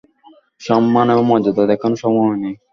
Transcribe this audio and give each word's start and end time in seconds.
সম্মান 0.61 1.05
এবং 1.13 1.23
মর্যাদা 1.27 1.63
দেখানোর 1.71 2.01
সময়ও 2.03 2.35
নেই। 2.35 2.55